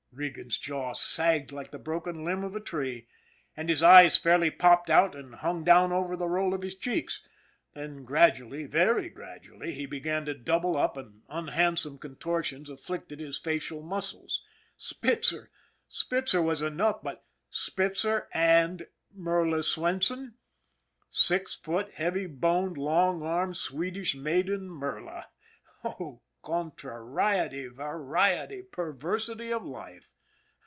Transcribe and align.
Regan's 0.13 0.57
jaw 0.57 0.91
sagged 0.91 1.53
like 1.53 1.71
the 1.71 1.79
broken 1.79 2.25
limb 2.25 2.43
of 2.43 2.53
a 2.53 2.59
tree, 2.59 3.07
and 3.55 3.69
his 3.69 3.81
eyes 3.81 4.17
fairly 4.17 4.51
popped 4.51 4.89
out 4.89 5.15
and 5.15 5.35
hung 5.35 5.63
down 5.63 5.93
over 5.93 6.17
the 6.17 6.27
roll 6.27 6.53
of 6.53 6.63
his 6.63 6.75
cheeks. 6.75 7.25
Then 7.73 8.03
gradually, 8.03 8.65
very 8.65 9.07
gradually, 9.07 9.71
he 9.71 9.85
began 9.85 10.25
to 10.25 10.33
double 10.33 10.75
up 10.75 10.97
and 10.97 11.21
unhandsome 11.29 11.97
contortions 11.97 12.69
afflicted 12.69 13.21
his 13.21 13.39
facial 13.39 13.81
muscles. 13.81 14.43
Spitzer! 14.75 15.49
Spitzer 15.87 16.41
was 16.41 16.61
enough! 16.61 17.01
But 17.01 17.23
Spitzer 17.49 18.27
and 18.33 18.87
Merla 19.13 19.63
Swenson! 19.63 20.35
Six 21.09 21.55
foot 21.55 21.93
heavy 21.93 22.25
boned 22.25 22.77
long 22.77 23.23
armed 23.23 23.55
Swedish 23.55 24.13
maiden 24.13 24.69
Merla! 24.69 25.27
Oh, 25.85 26.21
contrariety, 26.43 27.67
variety, 27.67 28.63
perversity 28.63 29.53
of 29.53 29.63
lif 29.63 30.05
e 30.05 30.07